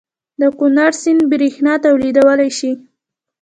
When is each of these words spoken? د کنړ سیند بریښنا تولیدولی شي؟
د 0.41 0.43
کنړ 0.59 0.87
سیند 1.01 1.21
بریښنا 1.31 1.73
تولیدولی 1.85 2.49
شي؟ 2.57 2.71